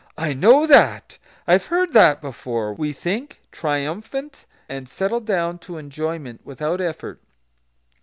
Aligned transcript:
"I 0.17 0.33
know 0.33 0.65
that! 0.65 1.19
I 1.45 1.51
have 1.53 1.67
heard 1.67 1.93
that 1.93 2.21
before!" 2.23 2.73
we 2.73 2.91
think, 2.91 3.39
triumphant, 3.51 4.47
and 4.67 4.89
settle 4.89 5.19
down 5.19 5.59
to 5.59 5.77
enjoyment 5.77 6.41
without 6.43 6.81
effort. 6.81 7.21